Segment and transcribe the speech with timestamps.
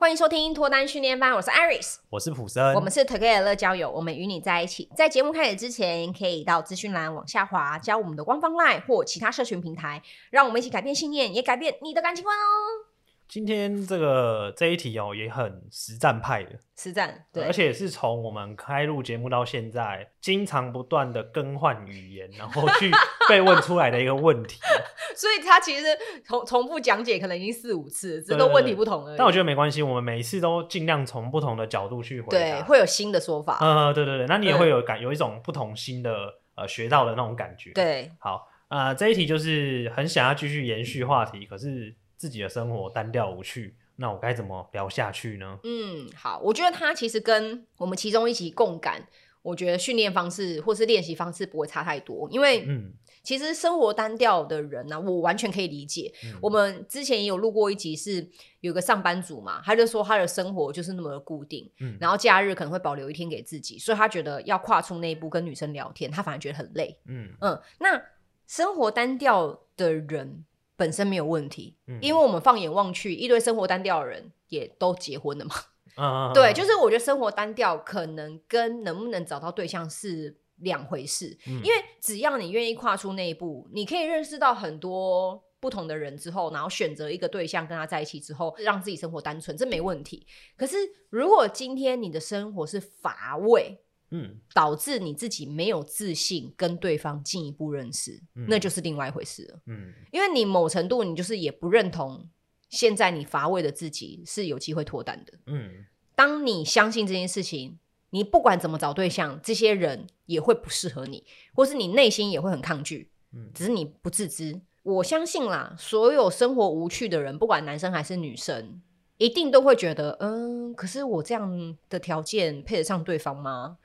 [0.00, 4.88] 欢迎收听脱单训练班，我是 Iris，我是普森，我们是 Together 乐交友，我们与你在一起。
[4.96, 12.89] 在节目开始之前，可以到资讯栏往下滑，加我们的官方 LINE 或其他社群平台，让我们一起改变信念，也改变你的感情观哦。
[13.30, 22.90] 今天这个这一题哦，也很实战派的实战，对，而且是从我们开录节目到现在，经常不断的更换语言，然后去
[23.30, 24.58] 被问出来的一个问题。
[25.14, 25.86] 所以他其实
[26.24, 29.16] 重重复讲解可能已经四五次，这个问题不同而已。
[29.16, 33.58] 但我觉得没关系，我们每一次都尽量从不同的角度去回答，对，会有新的说法。
[33.60, 37.70] 嗯，对对对，那你也会有感，有一种不同新的呃学到的那种感觉。
[37.74, 41.94] 对，好，呃，这一题就是很想要继续延续话题，可是。
[42.20, 45.58] 自己的生活单调无趣，那我该怎么聊下去呢？
[45.64, 49.08] 嗯，好，我觉得他其实跟我们其中一起共感，
[49.40, 56.12] 我觉得训练方式或是练习方式不会差太多，因为嗯，其实生活单调的人呢、啊，我完全可以理解。
[56.24, 58.28] 嗯、我们之前也有录过一集，是
[58.60, 67.98] 有个上班族嘛，他就说他的生活就是那么的固定，嗯，然后假日可能会保留一天给自己，所以他觉得要跨出那一步跟女生聊天，他反而觉得很累，嗯嗯，那
[68.46, 70.44] 生活单调的人。
[70.80, 75.54] 本身没有问题，嗯、因为我们放眼望去，一堆生活单调的人也都结婚了嘛。
[76.32, 81.36] 对，就是我觉得生活单调可能跟能不能找到对象是两回事。
[81.46, 90.26] 嗯、因为只要你愿意跨出那一步，你可以认识到很多不同的人之后，然后选择一个对象跟他在一起之后，让自己生活单纯，这没问题。
[90.56, 90.78] 可是
[91.10, 93.78] 如果今天你的生活是乏味，
[94.10, 99.60] 嗯，导致你自己没有自信跟对方进一步认识，嗯、那就是另外一回事了。
[99.66, 102.28] 嗯，因为你某程度你就是也不认同
[102.68, 105.32] 现在你乏味的自己是有机会脱单的。
[105.46, 107.78] 嗯，当你相信这件事情，
[108.10, 113.10] 你不管怎么找对象，这些人也会不适合你，或是你内心也会很抗拒。
[113.32, 114.60] 嗯，只是你不自知。
[114.82, 118.80] 我相信啦，所有生活无趣的人，不管男生还是女生，
[119.18, 123.76] 一定都会觉得，嗯，可是我这样的条件配得上对方吗？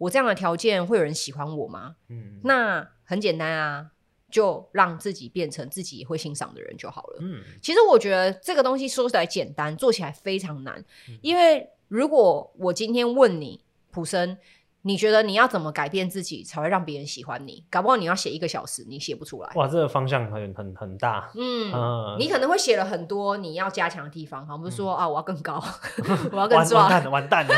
[0.00, 1.96] 我这样的条件会有人喜欢我吗？
[2.08, 3.86] 嗯，那很简单啊，
[4.30, 7.18] 就让自己变成自己也会欣赏的人就好了。
[7.20, 10.82] 嗯，其实我觉得这个东西说起来简单，做起来非常难。
[11.06, 14.38] 嗯，因为如果我今天问你，普生，
[14.82, 17.66] 你觉得你要怎么改变自己才会让别人喜欢你？
[17.68, 19.50] 搞不好你要写一个小时，你写不出来。
[19.56, 21.30] 哇，这个方向很很很大。
[21.34, 25.62] 嗯，嗯，你可能会写了很多你要加强的地方，好，不是说啊，我要更高，
[26.32, 27.54] 我要更壮，完蛋了，完蛋了，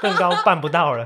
[0.00, 1.04] 更高办不到了。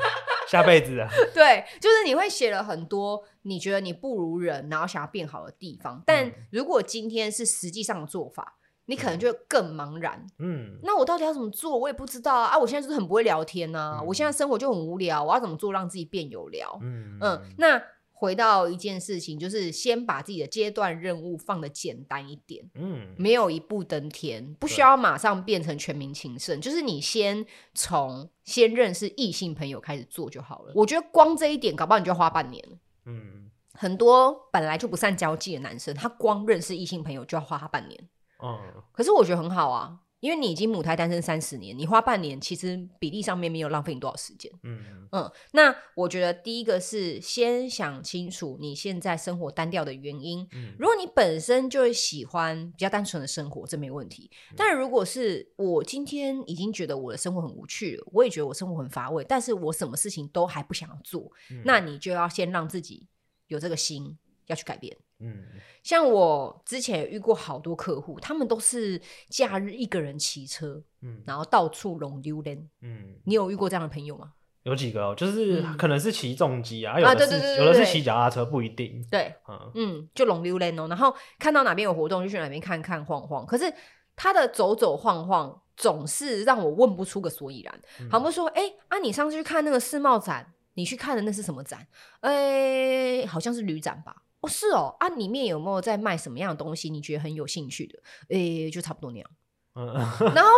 [0.50, 6.02] 下辈子啊， 对，就是你会写了很多你觉得你不如人，然后想要变好的地方。
[6.06, 10.26] 但如果今天是实际上的做法，你可能就会更茫然。
[10.38, 11.76] 嗯，那我到底要怎么做？
[11.78, 12.46] 我也不知道啊！
[12.46, 16.78] 啊我现在就是很不会聊天啊，嗯、我现在生活就很无聊，我要怎么做让自己变有聊？
[16.82, 17.82] 嗯嗯，那。
[18.20, 30.72] 回到一件事情，就是先把自己的阶段任务放的简单一点，嗯，没有一步登天，不需要马上变成全民情圣，就是你先从先认识异性朋友开始做就好了。
[30.74, 32.76] 我觉得光这一点，搞不好你就花半年了。
[33.06, 38.08] 嗯，很多本来就不善交际的男生，他光认识异性朋友就要花他半年。
[38.42, 40.00] 嗯，可是我觉得很好啊。
[40.20, 44.50] 因为你已经母胎单身三十年，你花半年，其实比例上面没有浪费你多少时间。
[44.62, 50.46] 嗯嗯，那我觉得第一个是先想清楚你现在生活单调的原因。
[50.52, 54.30] 嗯，如果你本身就喜欢比较单纯的生活，这没问题。
[54.56, 63.06] 但如果是我今天已经觉得我的生活很无趣了，我也觉得我生活很乏味，但是我什么事情都还不想要做，嗯，那你就要先让自己
[63.46, 64.96] 有这个心要去改变。
[65.20, 65.44] 嗯，
[65.82, 74.32] 像我之前也遇过好多客户，他们都是假日一个人骑车，嗯，然后到处龙溜连，嗯，你有遇过这样的朋友吗？
[74.64, 79.02] 有几个，就是可能是骑重机啊，有的是有的是骑脚踏车，不一定。
[79.10, 83.46] 对，嗯嗯，就龙溜连哦，然后看到哪边有活动就去哪边看看晃晃。
[83.46, 83.72] 可是
[84.14, 87.80] 他的走走晃晃总是让我问不出个所以然。
[88.10, 91.86] 好不说，哎啊，你上次去看那个世贸展，你去看的那是什么展？
[92.20, 94.14] 哎，好像是旅展吧。
[94.48, 96.88] 哦，是哦，啊，里面有没有在卖什么样的东西？
[96.90, 97.98] 你觉得很有兴趣的？
[98.30, 99.30] 诶、欸，就差不多那样。
[99.74, 99.86] 嗯，
[100.34, 100.50] 然后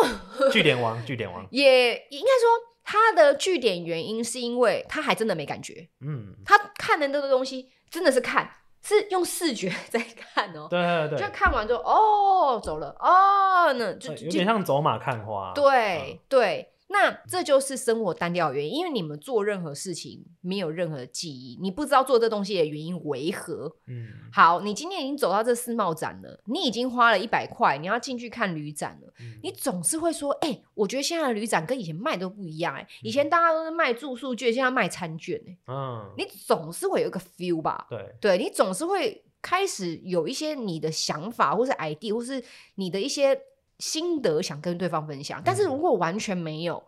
[0.50, 2.48] 据点王，据点王也应该说
[2.82, 5.88] 他的据点原因是因为他还真的没感觉。
[6.00, 8.50] 嗯，他看的那个东西真的是看，
[8.82, 10.69] 是用视觉 在看哦。
[10.70, 15.52] 对对对，就看完之后哦，走了哦，那就有点像走马看花。
[15.54, 16.72] 对、嗯、对。
[16.92, 23.72] 那这就是生活单调的原因，因为你们做任何事情没有任何记忆，你不知道做这东西的原因为何。
[23.87, 37.87] 嗯，好，你今天已经走到这世贸展了，你已经花了一百块，你要进去看旅展了，嗯、你总是会说，哎、欸，我觉得现在的旅展跟以前卖都不一样、欸，哎，以前大家都是卖住宿券，现在卖餐券、欸，嗯，你总是会有一个 feel 吧？
[37.88, 42.42] 对，对你总是会开始有一些你的想法，或是 idea，或是
[42.75, 43.40] 你的一些。
[43.80, 45.42] 心得想跟对方分享。
[45.44, 46.80] 但是如果完全没有，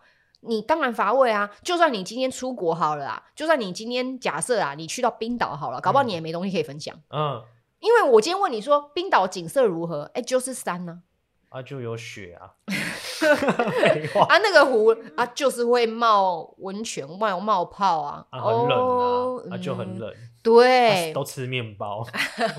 [0.43, 1.51] 你当然乏味啊。
[1.63, 6.95] 就算你今天出国好了啊，就算你今天假设啊，你去到冰岛好了，搞不好你也没东西可以分享。
[7.11, 7.43] 嗯，
[7.81, 10.11] 因为我今天问你说冰岛景色如何？
[10.15, 11.03] 哎，就是山呢。
[11.49, 12.49] 啊，就有雪啊！
[14.27, 20.11] 啊，那个湖啊，就是会冒温泉、冒冒泡啊，啊，很冷啊，哦、啊，就很冷。
[20.43, 22.05] 对，啊、都吃面包，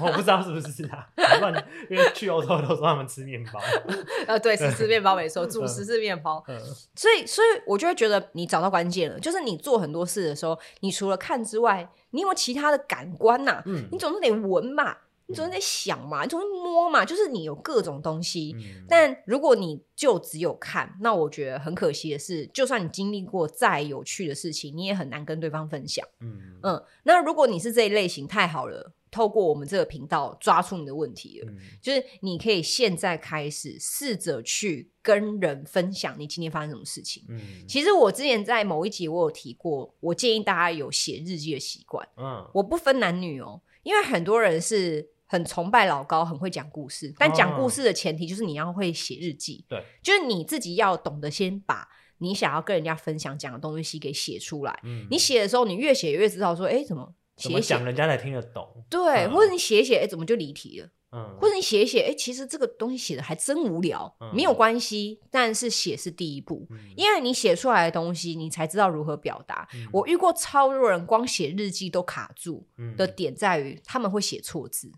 [0.01, 1.05] 我不知道是不是啊？
[1.41, 1.53] 乱，
[1.89, 3.59] 因为去欧洲都说他们吃面包。
[4.25, 6.41] 呃，对，是吃面包没错，主食是面包。
[6.47, 6.57] 嗯、
[6.95, 13.63] 所以，所以我就会觉得你找到关键了，就是你做很多事的时候，你除了看之外，你有没有其他的感官呐、啊？
[13.65, 14.95] 嗯，你总是得闻嘛。
[15.25, 18.53] 你总是在想嘛，你总是摸嘛，就是你有各种东西。
[18.57, 26.05] 嗯、但如果你就只有看，那我觉得很可惜的是，就算你经历过再有趣的事情，你也很难跟对方分享。
[26.19, 26.83] 嗯嗯。
[27.03, 37.23] 那如果你是这一类型，太好了，透过我们这个频道抓出你的问题了，嗯、就是你可以现在开始试着去跟人分享你今天发生什么事情。
[37.29, 42.05] 嗯，其实我之前在某一集我有提过，我建议大家有写日记的习惯。
[42.17, 45.12] 嗯，我不分男女哦，因为很多人是。
[45.33, 49.65] 很崇拜老高，很会讲故事，但讲故事的前提就是你要会写日记。
[49.67, 51.87] 对，就是你自己要懂得先把
[52.19, 54.79] 你想要跟人家分享讲的东西给写出来。
[54.83, 58.85] 嗯，你写的时候，你越写越知道说，哎，怎么写讲人家才听得懂？
[58.91, 60.87] 对，或者你写一写，哎，怎么就离题了？
[61.15, 65.19] 嗯，或者你写一写，哎，其实这个东西写的还真无聊，没有关系。
[65.31, 69.67] 但是写是第一步，因为你写出来的东西，你才知道如何表达。
[69.91, 74.91] 我遇过超多人光写日记都卡住的点在于，他们会写错字。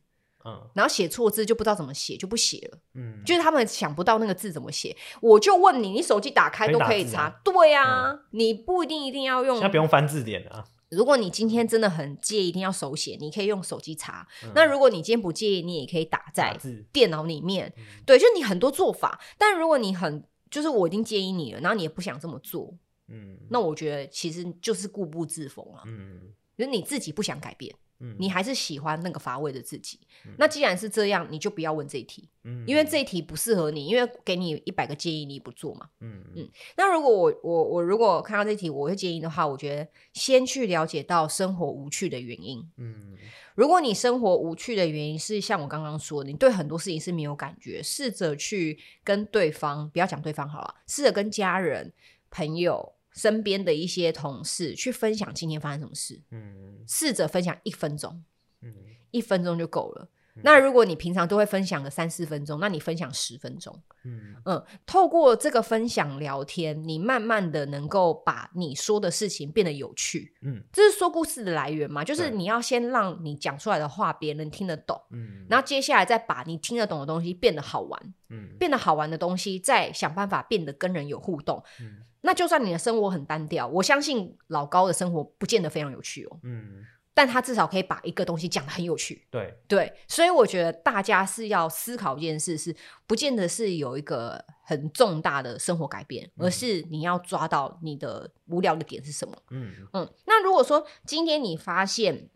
[0.46, 2.78] 嗯，然后写错字就不知道怎么写，就不写了。
[2.94, 4.96] 嗯，就是他们想不到那个字怎么写。
[5.22, 7.30] 我就问你，你手机打开都可以查。
[7.44, 9.56] 对啊，你不一定一定要用。
[9.56, 10.64] 现在不用翻字典啊。
[10.90, 14.26] 如果你今天真的很介意，一定要手写，你可以用手机查。
[14.54, 16.56] 那如果你今天不介意，你也可以打在
[16.94, 17.74] 电脑里面。
[18.06, 19.20] 对，就你很多做法。
[19.38, 22.72] 但如果你很就是我已经建议你了，然后你也不想这么做，
[23.10, 25.82] 嗯，那我觉得其实就是固步自封了。
[25.88, 26.22] 嗯，
[26.56, 27.76] 就是你自己不想改变。
[28.20, 36.50] 你还是喜欢那个乏味的自己，嗯、那既然是这样，你就不要问这一题，嗯、因为这一题不适合你，因为给你一百个建议，你不做嘛，嗯嗯。
[36.78, 43.16] 那如果我我我如果看到这一题，我会建议的话，我觉得先去了解到生活无趣的原因，嗯。
[43.56, 51.94] 如果你生活无趣的原因是像我刚刚说的，你对很多事情是没有感觉，试着去跟对方，不要讲对方好了，试着跟家人、
[52.30, 52.95] 朋友。
[53.16, 58.24] 身边的一些同事去分享今天发生什么事，嗯，试着分享一分钟，
[58.62, 58.74] 嗯，
[59.12, 60.10] 一分钟就够了。
[60.38, 64.36] 嗯、那如果你平常都会分享个三四分钟，那你分享十分钟，嗯。
[64.44, 82.02] 嗯，透过这个分享聊天，你慢慢的能够把你说的事情变得有趣，嗯，这是说故事的来源嘛，就是你要先让你讲出来的话别人听得懂，嗯，然后接下来再把你听得懂的东西变得好玩，嗯，变得好玩的东西再想办法变得跟人有互动，嗯。
[82.26, 86.40] 那就算你的生活很单调，我相信老高的生活不见得非常有趣哦。
[86.44, 86.84] 嗯，
[87.14, 89.26] 但他至少可以把一个东西讲得很有趣。
[89.30, 92.78] 对对，所以我觉得大家是要思考一件事是，是
[93.08, 99.34] 不见得是有一个很重大的生活改变，嗯、而是你要抓到你的无聊的点是什么。
[99.52, 100.14] 嗯嗯。
[100.26, 102.30] 那如果说今天你发现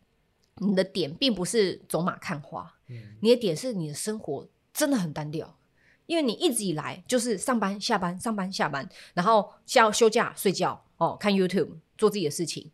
[0.58, 5.59] 你的点并不是走马看花，嗯，你的点是你的生活真的很单调。
[6.10, 12.72] 因为你一直以来就是上班下班上班下班，然后要休假睡觉哦，看 YouTube 做自己的事情，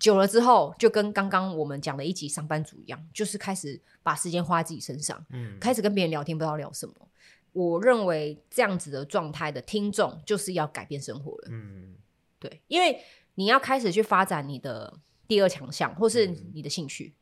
[0.00, 6.94] 久了之后就跟刚刚我们讲的一集上班族一样，就是开始把时间花在自己身上，嗯，开始跟别人聊天不知道聊什么。
[7.52, 11.94] 我认为这样子的状态的听众就是要改变生活了，嗯，
[12.38, 12.98] 对，因为
[13.34, 17.12] 你要开始去发展你的第二强项或是你的兴趣。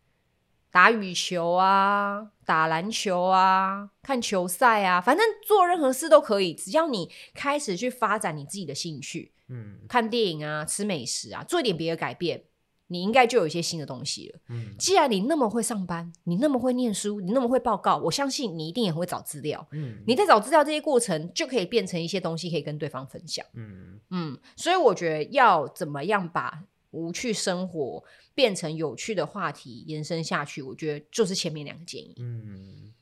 [0.77, 12.43] 打羽球啊，打篮球啊，看球赛啊，反正做任何事都可以，只要你开始去发展你自己的兴趣，嗯，看电影啊，吃美食啊，做一点别的改变，
[12.89, 14.41] 你应该就有一些新的东西了。
[14.51, 19.67] 嗯，既然你那么会上班，你那么会念书，你那么会报告，我相信你一定也会找资料。
[19.71, 23.43] 嗯，你在找资料这些过程，就可以变成一些东西可以跟对方分享。
[23.55, 26.65] 嗯嗯，所以我觉得要怎么样把
[26.97, 28.03] 无趣生活
[28.35, 32.15] 变成有趣的话题延伸下去，我觉得就是前面两个建议。
[32.19, 32.95] 嗯，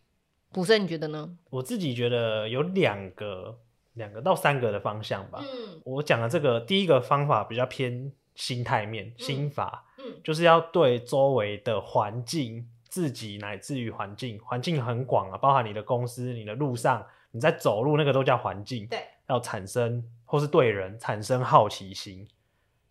[0.51, 1.37] 卜生你觉得呢？
[1.51, 3.57] 我自己觉得有两个、
[3.93, 5.41] 两个到三个的方向吧。
[5.43, 18.87] 嗯，我讲的这个第一个方法比较偏心态面、心法，嗯，就是要对周围的环境、自己乃至于环境，环境很广啊，包含你的公司、你的路上，你在走路那个都叫环境。
[18.89, 18.99] 对，
[19.29, 22.27] 要产生或是对人产生好奇心。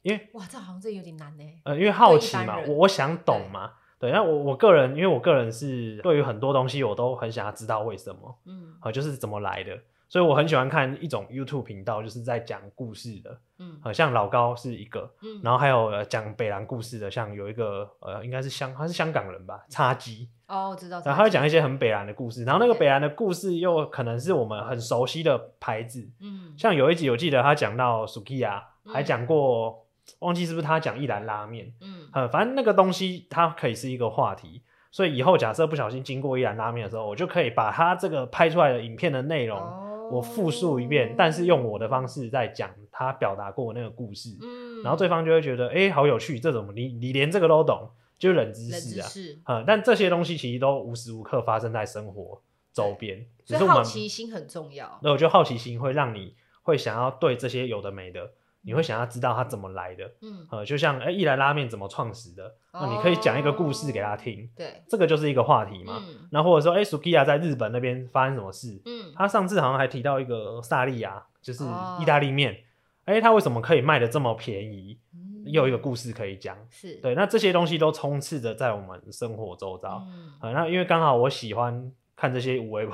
[0.03, 1.43] 因为哇，这好像这有点难呢。
[1.63, 4.11] 呃，因为好奇嘛，我我想懂嘛，对。
[4.11, 9.75] 那我我个人，因为我个人是对于很多东西我都很想要知道为什么，嗯，呃，就是怎么来的。
[10.09, 28.61] 所以我很喜欢看一种 YouTube 频道，就是在讲故事的，嗯，像老高是一个，嗯，然后还有讲北兰故事的，像有一个呃，应该是香，他是香港人吧，叉鸡，哦，我知道，然后他会讲一些很北兰的故事，然后那个北兰的故事又可能是我们很熟悉的牌子，嗯，像有一集我记得他讲到 Sukiya，
[28.93, 29.82] 还讲过，
[30.19, 34.61] 忘记是不是他讲一兰拉面，嗯，反正那个东西它可以是一个话题。
[34.91, 39.59] 所以以后假设不小心经过一兰拉面的时候，我就可以把他这个拍出来的影片的内容，
[40.11, 44.83] 我复述一遍，但是用我的方式在讲他表达过那个故事，嗯。
[44.83, 49.07] 然后对方就会觉得，哎，好有趣，这种你你连这个都懂，就是冷知识啊，
[49.47, 52.39] 嗯，但这些东西其实都无时无刻发生在生活
[52.71, 54.99] 周边，所以好奇心很重要。
[55.01, 58.33] 那我觉得好奇心会让你会想要对这些有的没的。
[58.65, 66.01] 你会想要知道它怎么来的，嗯，呃，就像哎，一兰拉面怎么创始的，那你可以讲一个故事给他听，对，这个就是一个话题嘛。
[66.31, 68.81] 那或者说，哎，Sukiya 在日本那边发生什么事？
[68.85, 71.65] 嗯，他上次好像还提到一个萨莉亚，就是
[71.99, 72.63] 意大利面，
[73.03, 74.97] 哎，他为什么可以卖的这么便宜？
[75.45, 77.15] 又有一个故事可以讲，是对。
[77.15, 80.01] 那这些东西都充斥着在我们生活周遭，
[80.41, 82.87] 嗯，那因为刚好我喜欢看这些无谓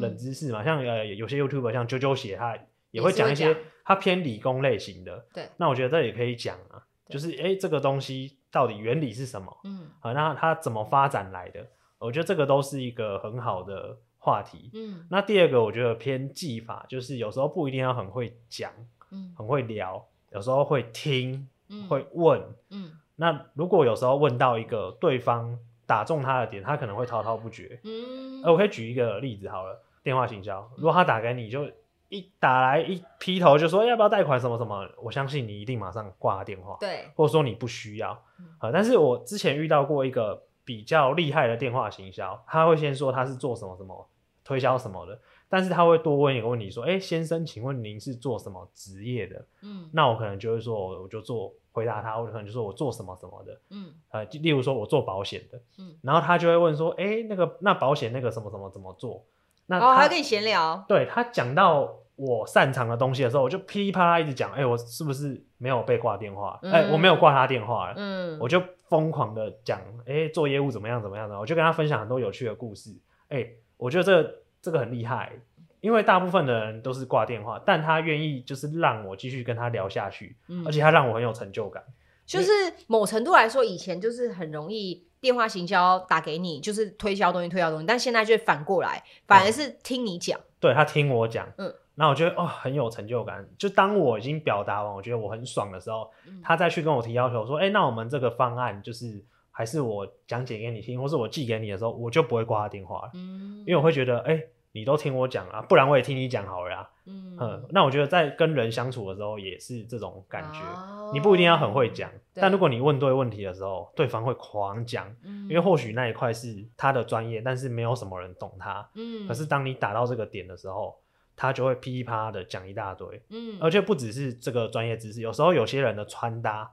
[0.00, 2.58] 冷知识嘛，像呃有些 YouTuber 像啾啾鞋，他
[2.90, 3.56] 也会讲一些。
[3.84, 9.54] 它偏理工类型的，对，那我觉得这也可以讲啊，就是哎、欸，这个东西到底原理是什么？
[9.64, 11.66] 嗯，啊，那它怎么发展来的？
[11.98, 14.70] 我觉得这个都是一个很好的话题。
[14.72, 18.72] 嗯，那第二个我觉得偏技法，就是有时候不一定要很会讲，
[19.10, 27.78] 嗯，很会聊，有时候会听，嗯，会问，嗯，那如果有时候问到一个对方打中他的点，他可能会滔滔不绝。
[27.84, 31.70] 嗯，我可以举一个例子好了，电话行销，如果他打给你就。
[32.08, 34.38] 一打来一劈头就说要不要贷款？
[34.38, 44.08] 什么什么，我相信你一定马上挂他电话，对，或者说你不需要，嗯、但是我之前遇到过一个比较厉害的电话行销，他会先说他是做什么什么
[44.44, 45.18] 推销什么的，
[45.48, 49.44] 但是他会多问一个问题说，哎、欸，先生，请问您是做什么职业的？
[49.62, 59.24] 嗯，那我可能就会说，我就做回答他，我可能就说我做什么什么的，嗯，呃，例如说我做保险的，嗯，然后他就会问说，哎、欸，那个那保险那个什么什么怎么做？
[59.66, 62.00] 那他、哦、还跟你闲聊，对他讲到。
[62.16, 66.56] 我擅长的东西的时候，我就噼里啪啦一直讲，哎、欸，我是不是没有被挂电话？
[66.62, 75.32] 哎、嗯欸，我没有挂他电话了，嗯，我就疯狂的讲，哎、欸，做业务怎么样怎么样的，我就跟他分享很多有趣的故事，哎、欸，我觉得这個、这个很厉害，
[75.80, 81.82] 因为大部分的人都是挂电话，但他愿意就是让我继续跟他聊下去，嗯、而且他让我很有成就感，
[82.24, 82.52] 就是
[82.86, 91.74] 某程度来说，以前就是很容易电话行销打给你，就是推销东西推销东西，但现在就反过来，反而是听你讲、嗯，对他听我讲，嗯。
[91.94, 93.42] 那我觉得哦，很有成就感。
[93.56, 103.10] 就当我已经表达完，我觉得我很爽的时候，嗯、他再去跟我提要求说：“哎、欸，那我们这个方案就是还是我讲解给你听，或是我寄给你的时候，我就不会挂他电话了。
[103.14, 106.86] 嗯，因为我会觉得，哎、欸，你都听我讲啊，不然我也听你讲好了呀。
[107.06, 110.60] 嗯，嗯，那我觉得在跟人相处的时候也是这种感觉。
[110.60, 115.06] 哦、你不一定要很会讲，但如果你问对问题的时候，对方会狂讲。
[115.22, 118.88] 嗯，因为或许那一块是他的专业，但是没有什么人懂他。
[118.94, 120.96] 嗯，可是当你打到这个点的时候。
[121.36, 126.70] 他就会噼里啪啦的讲一大堆，嗯，而且不只是这个专业知识，有时候有些人的穿搭，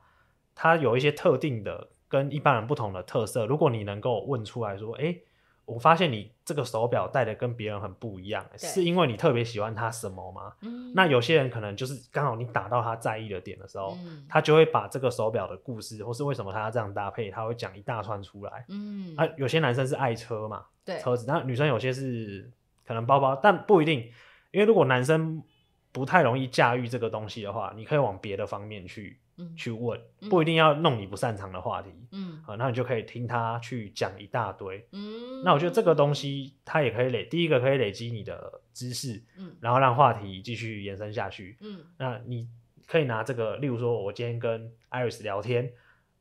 [0.54, 3.48] 他有一些特定的跟一般人不同的特色。
[3.48, 5.24] 如果你能够问出来说，哎、欸，
[5.74, 10.54] 我发现你这个手表戴的跟别人很不一样，对是因为你特别喜欢它什么吗？
[10.62, 18.66] 嗯，那有些人可能就是刚好你打到他在意的点的时候，嗯、他就会把这个手表的故事，或是为什么他要这样搭配，他会讲一大串出来。
[18.68, 22.52] 嗯，啊，有些男生是爱车嘛，对，车子，那女生有些是
[22.86, 24.12] 可能包包，但不一定。
[24.52, 25.42] 因为如果男生
[25.94, 29.98] 不太容易驾驭这个东西的话，你可以往别的方面去、嗯、去问，
[30.30, 31.90] 不一定要弄你不擅长的话题。
[32.12, 34.86] 嗯，啊，那你就可以听他去讲一大堆。
[34.92, 41.58] 嗯，那我觉得这个东西它也可以累，第一个可以累积你的知识，嗯，然后让话题继续延伸下去。
[41.62, 42.48] 嗯，那你
[42.88, 45.72] 可以拿这个，例如说，我今天跟 Iris 聊天，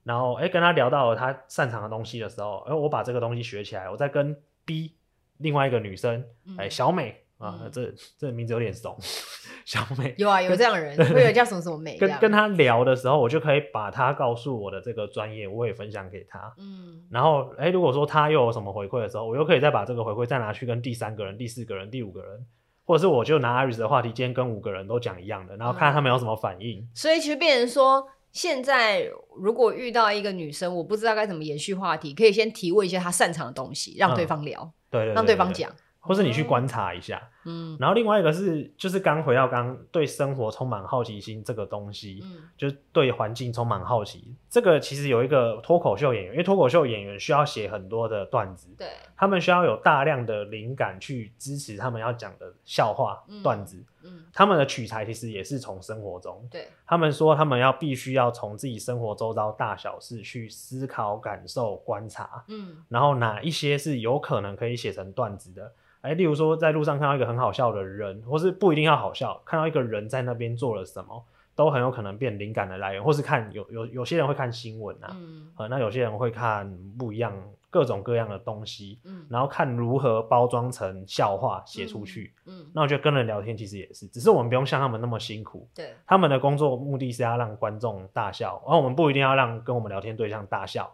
[0.04, 4.94] 然后哎、欸、跟他聊到了他擅长的东西的时候，哎、欸，我把这个东西学起来，我再跟 B
[5.38, 6.25] 另外一个女生，
[6.56, 7.25] 哎、欸，小美。
[7.40, 8.94] 啊，这这名字有点怂，
[9.64, 11.97] 小美有啊，有这样的人，会有叫什么什么美。
[11.97, 16.52] 跟跟他聊的时候，我就可以把他告诉我的这个专业，我也分享给他。
[16.59, 22.44] 嗯，然后哎，如果说他又有什么回馈的时候，我又可以再把这个回馈再拿去跟第三个人、第四个人、第五个人，
[22.85, 26.87] 或者是我就拿 Iris 的话题，今天跟五个人都讲一样的，然后看他们有什么反应。
[26.94, 35.75] 所以其实变成说，现在如果遇到一个女生，我不知道该怎么延续话题，可以先提问一些她擅长的东西，让对方聊，对，让对方讲。
[36.00, 44.35] 或是你去观察一下，嗯，然后另外一个是，就是刚回到刚对生活充满好奇心这个东西，嗯，就是对环境充满好奇。
[44.49, 65.72] 这个其实有一个脱口秀演员，因为脱口秀演员需要写很多的段子，对，他们需要有大量的灵感去支持他们要讲的笑话、嗯、段子，嗯，他们的取材其实也是从生活中，对，他们说他们要必须要从自己生活周遭大小事去思考、感受、观察，嗯，然后哪一些是有可能可以写成段子的。
[66.02, 71.22] 哎，例如说，在路上看到一个很好笑的人，或是不一定要好笑，看到一个人在那边做了什么，
[71.54, 73.04] 都很有可能变灵感的来源。
[73.04, 77.34] 或是看有有有些人会看新闻啊，嗯，呃，那有些人会看不一样
[77.70, 90.92] 各种各样的东西，嗯，然后看如何包装成笑话写出去，嗯，嗯，那我觉得跟人聊天其实也是，只是我们不用像他们那么辛苦，对，他们的工作目的是要让观众大笑，而我们不一定要让跟我们聊天对象大笑，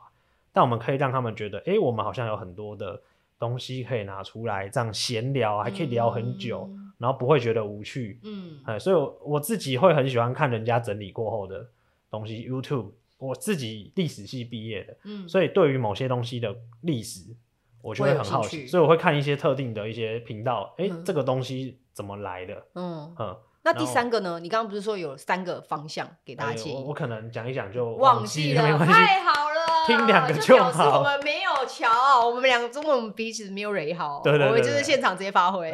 [0.53, 3.01] 但我们可以让他们觉得，哎，我们好像有很多的。
[3.39, 8.19] 东西可以拿出来这样闲聊，还可以聊很久，嗯，然后不会觉得无趣。
[8.25, 11.69] 嗯，哎，所以我我自己会很喜欢看人家整理过后的
[12.11, 12.49] 东西。
[12.49, 17.37] YouTube，我自己历史系毕业的，嗯，所以对于某些东西的历史，
[17.83, 20.75] 我就会很好奇，所以我会看一些特定的一些频道。
[20.79, 22.67] 哎，嗯，这个东西怎么来的？
[22.75, 23.37] 嗯嗯。
[23.65, 24.39] 那第三个呢？
[24.39, 26.77] 你刚刚不是说有三个方向给大家建议？
[26.77, 29.46] 我我可能讲一讲就忘记了，太好了，
[29.87, 30.99] 听两个就好。
[30.99, 35.73] 我们没有桥，我们两个中文彼此没有蕊好，我们就是现场直接发挥，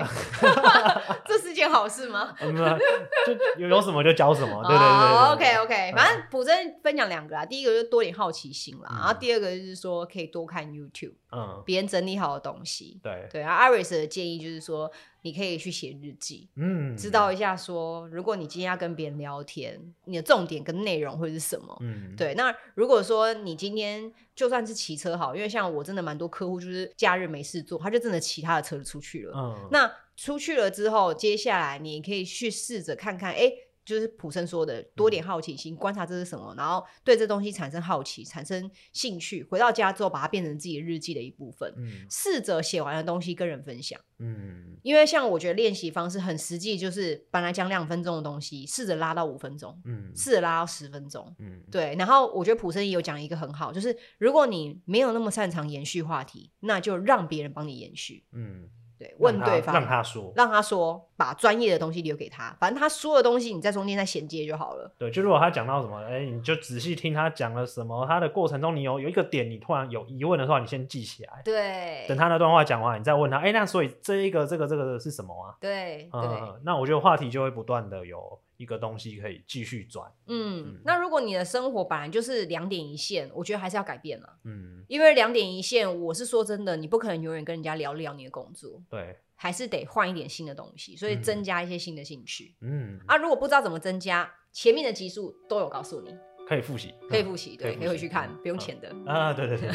[1.27, 2.35] 这是件好事吗？
[2.39, 5.33] 就有有什么就教什么，对对对。
[5.33, 13.41] OK OK，反正补真分享两个啦，第一个就多点好奇心啦，然后第二个就是说可以多看 YouTube，嗯，别人整理好的东西，对对。
[13.41, 14.91] 然后 Iris 的建议就是说。
[15.25, 21.77] 你可以去写日记，嗯，知道一下说，如果你今天要跟别人聊天，你的重点跟内容会是什么？
[21.81, 22.35] 嗯，对。
[22.35, 29.33] 那如果说你今天就算是骑车好，因为像我真的蛮多客户就是假日没事做，他就真的骑他的车出去了。
[29.37, 33.55] 嗯，那出去了之后，接下来你可以去试着看看，哎、欸。
[33.85, 39.43] 就是普生说的，多点好奇心，嗯、观察这是什么，然后对这东西产生好奇，产生兴趣。
[39.45, 41.73] 回到家之后，把它变成自己日记的一部分。
[41.77, 44.01] 嗯，试着写完的东西跟人分享。
[44.19, 49.81] 嗯，因为像我觉得练习方式很实际，就是本来讲两分钟的东西，试着拉到五分钟。
[49.85, 51.35] 嗯，试着拉到十分钟。
[51.41, 51.97] 嗯，对。
[51.99, 58.25] 然后我觉得普生也有讲一个很好，就是如果你没有那么擅长延续话题，那就让别人帮你延续。
[58.33, 58.69] 嗯。
[59.03, 64.93] 对，问对方，让他说，让他说，把专业的东西留给他，反正他说的东西，你在中间再衔接就好了。
[64.97, 71.43] 对，就如果他讲到什么，哎、欸，你就仔细听他讲了什么，他的过程中你有有一个点，你突然有疑问的话，你先记起来。
[71.45, 75.57] 对，等他那段话讲完，你再问他，哎、欸，那所以这一个这个这个是什么啊？
[75.61, 78.39] 对，嗯、对，那我觉得话题就会不断的有。
[78.63, 96.17] 一个东西可以继续转，嗯，嗯，那如果你的生活本来就是两点一线，我觉得还是要改变了，嗯，因为两点一线，我是说真的，你不可能永远跟人家聊聊你的工作，对，还是得换一点新的东西，所以增加一些新的兴趣，嗯，啊，如果不知道怎么增加，前面的集数都有告诉你。
[96.47, 98.93] 可以复习，可以复习，对，可以回去看，不用钱的。
[99.11, 99.71] 啊，对对对。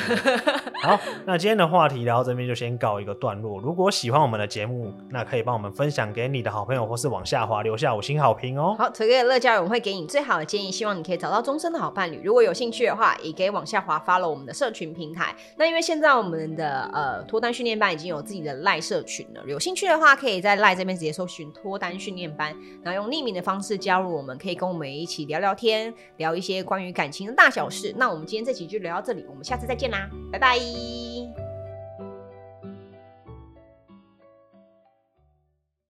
[0.84, 3.60] 好，那今天的话题聊到这边就先告一个段落。
[3.60, 8.76] 如果喜欢我们的节目，那可以帮我们分享给你的好朋友，或是往下滑留下五星好评哦。
[8.78, 12.22] 好，推给乐交友，我们会给你最好的建议，希望你可以找到终身的好伴侣。
[12.24, 15.36] 如果有兴趣的话，也可以往下滑 follow 我们的社群平台。
[15.58, 31.47] 那因为现在我们的呃脱单训练班已经有自己的赖社群了，有兴趣的话，可以在赖这边直接搜寻脱单训练班，然后用匿名的方式加入我们，可以跟我们一起聊聊天，聊一关于感情的大小事，那我们今天这期就聊到这里，我们下次再见啦，拜拜。